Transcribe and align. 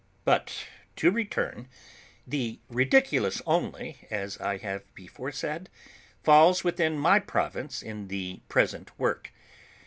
But 0.25 0.65
to 0.95 1.11
return. 1.11 1.67
The 2.25 2.59
Ridiculous 2.69 3.39
only, 3.45 4.07
as 4.09 4.35
I 4.39 4.57
have 4.57 4.91
before 4.95 5.31
said, 5.31 5.69
falls 6.23 6.63
within 6.63 6.97
my 6.97 7.19
province 7.19 7.83
in 7.83 8.07
the 8.07 8.41
present 8.49 8.89
work. 8.97 9.31